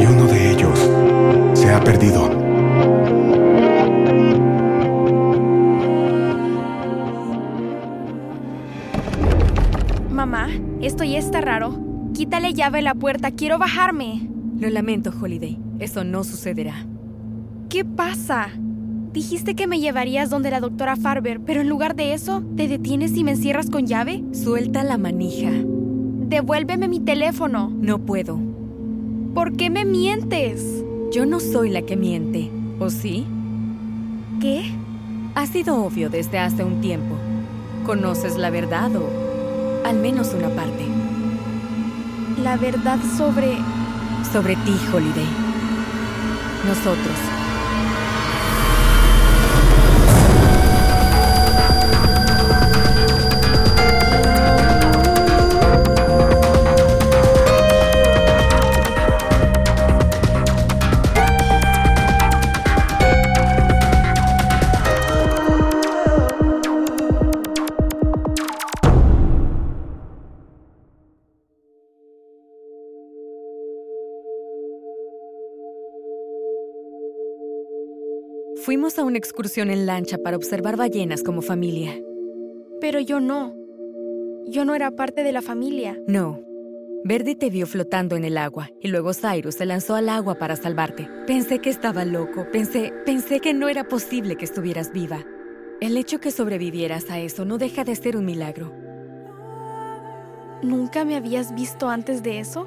[0.00, 0.90] Y uno de ellos
[1.52, 2.30] se ha perdido.
[10.10, 10.48] Mamá,
[10.80, 11.78] esto ya está raro.
[12.14, 14.28] Quítale llave a la puerta, quiero bajarme.
[14.58, 15.58] Lo lamento, Holiday.
[15.78, 16.86] Eso no sucederá.
[17.68, 18.48] ¿Qué pasa?
[19.12, 23.16] Dijiste que me llevarías donde la doctora Farber, pero en lugar de eso, ¿te detienes
[23.16, 24.22] y me encierras con llave?
[24.32, 25.50] Suelta la manija.
[25.52, 27.70] Devuélveme mi teléfono.
[27.74, 28.49] No puedo.
[29.34, 30.82] ¿Por qué me mientes?
[31.12, 32.50] Yo no soy la que miente.
[32.80, 33.26] ¿O sí?
[34.40, 34.72] ¿Qué?
[35.36, 37.14] Ha sido obvio desde hace un tiempo.
[37.86, 39.08] ¿Conoces la verdad o
[39.86, 40.84] al menos una parte?
[42.42, 43.56] La verdad sobre...
[44.32, 45.28] Sobre ti, Holiday.
[46.66, 47.39] Nosotros.
[78.64, 81.98] Fuimos a una excursión en lancha para observar ballenas como familia.
[82.78, 83.56] Pero yo no.
[84.48, 85.98] Yo no era parte de la familia.
[86.06, 86.42] No.
[87.02, 90.56] Verdi te vio flotando en el agua y luego Cyrus se lanzó al agua para
[90.56, 91.08] salvarte.
[91.26, 95.24] Pensé que estaba loco, pensé, pensé que no era posible que estuvieras viva.
[95.80, 98.74] El hecho que sobrevivieras a eso no deja de ser un milagro.
[100.62, 102.66] ¿Nunca me habías visto antes de eso?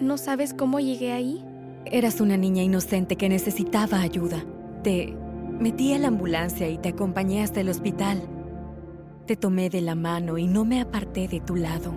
[0.00, 1.44] ¿No sabes cómo llegué ahí?
[1.84, 4.44] Eras una niña inocente que necesitaba ayuda.
[4.82, 5.16] Te
[5.60, 8.22] metí a la ambulancia y te acompañé hasta el hospital.
[9.26, 11.92] Te tomé de la mano y no me aparté de tu lado.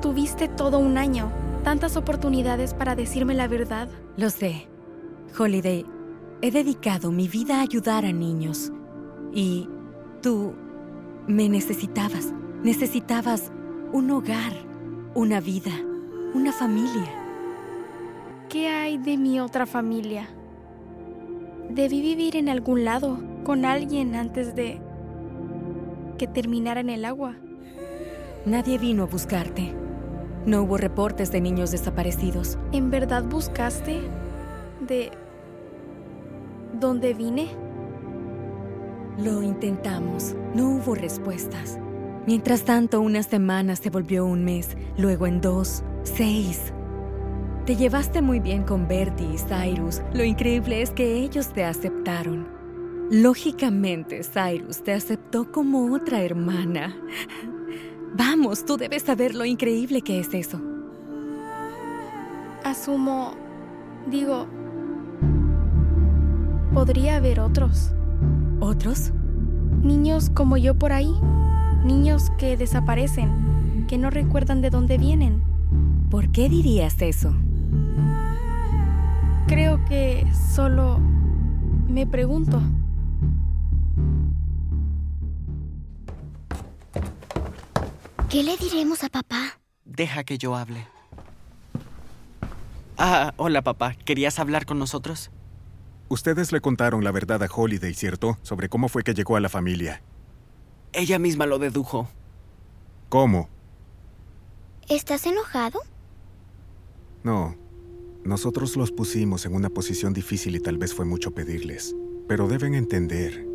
[0.00, 1.30] Tuviste todo un año,
[1.64, 3.88] tantas oportunidades para decirme la verdad.
[4.16, 4.68] Lo sé.
[5.38, 5.84] Holiday,
[6.40, 8.72] he dedicado mi vida a ayudar a niños.
[9.34, 9.68] Y
[10.22, 10.54] tú
[11.26, 12.32] me necesitabas.
[12.62, 13.52] Necesitabas
[13.92, 14.52] un hogar,
[15.14, 15.72] una vida,
[16.34, 17.12] una familia.
[18.48, 20.28] ¿Qué hay de mi otra familia?
[21.76, 24.80] Debí vivir en algún lado, con alguien antes de
[26.16, 27.36] que terminara en el agua.
[28.46, 29.74] Nadie vino a buscarte.
[30.46, 32.56] No hubo reportes de niños desaparecidos.
[32.72, 34.00] ¿En verdad buscaste
[34.88, 35.10] de
[36.80, 37.48] dónde vine?
[39.22, 40.34] Lo intentamos.
[40.54, 41.78] No hubo respuestas.
[42.26, 46.72] Mientras tanto, una semana se volvió un mes, luego en dos, seis.
[47.66, 50.00] Te llevaste muy bien con Bertie y Cyrus.
[50.14, 52.46] Lo increíble es que ellos te aceptaron.
[53.10, 56.96] Lógicamente, Cyrus te aceptó como otra hermana.
[58.16, 60.60] Vamos, tú debes saber lo increíble que es eso.
[62.62, 63.32] Asumo,
[64.08, 64.46] digo,
[66.72, 67.90] podría haber otros.
[68.60, 69.10] ¿Otros?
[69.82, 71.12] Niños como yo por ahí.
[71.84, 75.42] Niños que desaparecen, que no recuerdan de dónde vienen.
[76.10, 77.34] ¿Por qué dirías eso?
[79.56, 82.60] Creo que solo me pregunto.
[88.28, 89.58] ¿Qué le diremos a papá?
[89.86, 90.86] Deja que yo hable.
[92.98, 93.94] Ah, hola papá.
[93.94, 95.30] ¿Querías hablar con nosotros?
[96.10, 98.36] Ustedes le contaron la verdad a Holiday, ¿cierto?
[98.42, 100.02] Sobre cómo fue que llegó a la familia.
[100.92, 102.10] Ella misma lo dedujo.
[103.08, 103.48] ¿Cómo?
[104.86, 105.80] ¿Estás enojado?
[107.22, 107.65] No.
[108.26, 111.94] Nosotros los pusimos en una posición difícil y tal vez fue mucho pedirles.
[112.26, 113.46] Pero deben entender.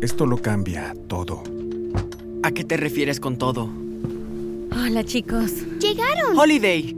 [0.00, 1.44] Esto lo cambia todo.
[2.42, 3.70] ¿A qué te refieres con todo?
[4.72, 5.52] Hola, chicos.
[5.78, 6.36] ¡Llegaron!
[6.36, 6.96] ¡Holiday!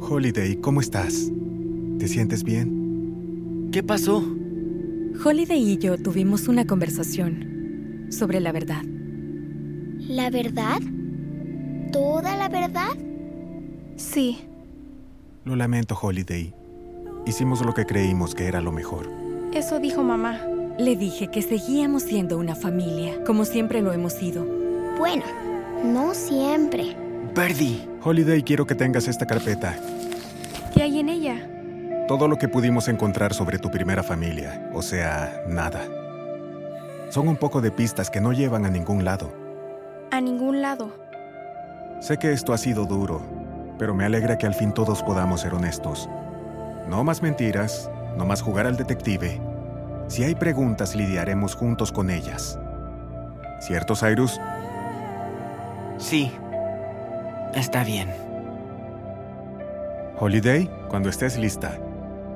[0.00, 1.32] Holiday, ¿cómo estás?
[1.98, 3.70] ¿Te sientes bien?
[3.72, 4.22] ¿Qué pasó?
[5.24, 8.84] Holiday y yo tuvimos una conversación sobre la verdad.
[10.08, 10.82] ¿La verdad?
[11.90, 12.92] ¿Toda la verdad?
[13.96, 14.38] Sí,
[15.48, 16.52] Lo lamento, Holiday.
[17.24, 19.08] Hicimos lo que creímos que era lo mejor.
[19.54, 20.42] eso dijo mamá.
[20.78, 24.44] Le dije que seguíamos siendo una familia, como siempre lo hemos sido.
[24.98, 25.22] Bueno,
[25.82, 26.94] no siempre.
[27.34, 27.88] Birdie.
[28.04, 29.74] Holiday, quiero que tengas esta carpeta.
[30.74, 31.48] ¿Qué hay en ella?
[32.08, 35.80] Todo lo que pudimos encontrar sobre tu primera familia, o sea, nada.
[37.08, 39.32] Son un poco de pistas que no llevan a ningún lado.
[40.10, 40.92] A ningún lado.
[42.00, 43.22] Sé que esto ha sido duro,
[43.78, 46.08] pero me alegra que al fin todos podamos ser honestos.
[46.88, 49.40] No más mentiras, no más jugar al detective.
[50.08, 52.58] Si hay preguntas, lidiaremos juntos con ellas.
[53.60, 54.40] ¿Cierto, Cyrus?
[55.98, 56.30] Sí.
[57.54, 58.08] Está bien.
[60.18, 61.78] Holiday, cuando estés lista,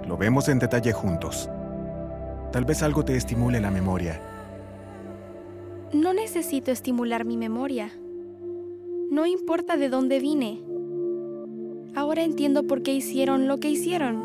[0.07, 1.51] lo vemos en detalle juntos.
[2.53, 4.21] Tal vez algo te estimule la memoria.
[5.93, 7.91] No necesito estimular mi memoria.
[9.11, 10.63] No importa de dónde vine.
[11.95, 14.17] Ahora entiendo por qué hicieron lo que hicieron.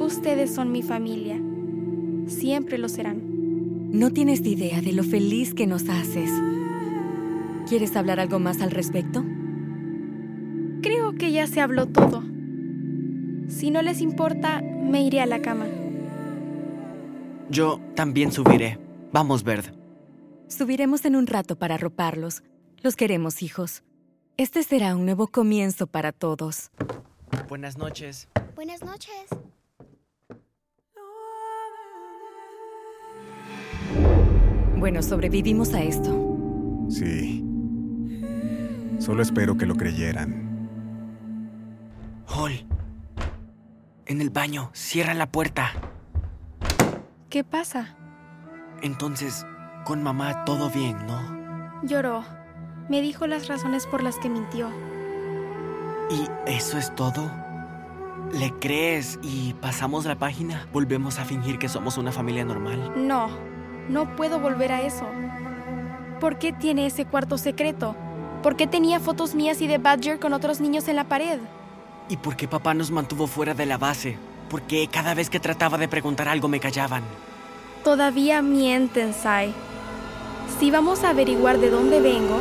[0.00, 1.38] Ustedes son mi familia.
[2.26, 3.20] Siempre lo serán.
[3.90, 6.30] No tienes idea de lo feliz que nos haces.
[7.68, 9.24] ¿Quieres hablar algo más al respecto?
[10.82, 12.22] Creo que ya se habló todo.
[13.48, 15.66] Si no les importa, me iré a la cama.
[17.50, 18.78] Yo también subiré.
[19.12, 19.74] Vamos, Verd.
[20.48, 22.42] Subiremos en un rato para arroparlos.
[22.82, 23.82] Los queremos, hijos.
[24.38, 26.70] Este será un nuevo comienzo para todos.
[27.48, 28.28] Buenas noches.
[28.54, 29.26] Buenas noches.
[34.76, 36.86] Bueno, sobrevivimos a esto.
[36.88, 37.44] Sí.
[39.00, 40.68] Solo espero que lo creyeran.
[42.28, 42.64] Hall.
[44.06, 44.70] En el baño.
[44.72, 45.72] Cierra la puerta.
[47.28, 47.96] ¿Qué pasa?
[48.82, 49.44] Entonces,
[49.84, 51.82] con mamá todo bien, ¿no?
[51.82, 52.37] Lloró.
[52.88, 54.70] Me dijo las razones por las que mintió.
[56.10, 57.30] ¿Y eso es todo?
[58.32, 60.66] ¿Le crees y pasamos la página?
[60.72, 62.92] ¿Volvemos a fingir que somos una familia normal?
[62.96, 63.28] No,
[63.88, 65.06] no puedo volver a eso.
[66.18, 67.94] ¿Por qué tiene ese cuarto secreto?
[68.42, 71.38] ¿Por qué tenía fotos mías y de Badger con otros niños en la pared?
[72.08, 74.16] ¿Y por qué papá nos mantuvo fuera de la base?
[74.48, 77.02] ¿Por qué cada vez que trataba de preguntar algo me callaban?
[77.84, 79.52] Todavía mienten, Sai.
[80.58, 82.40] Si vamos a averiguar de dónde vengo,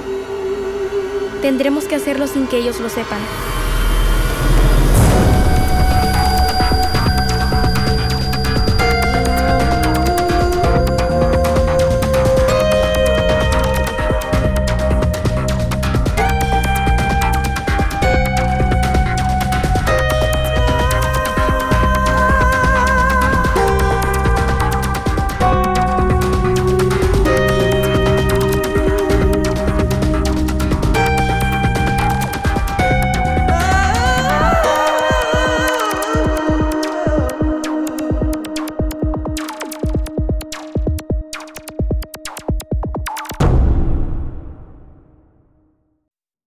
[1.38, 3.20] tendremos que hacerlo sin que ellos lo sepan.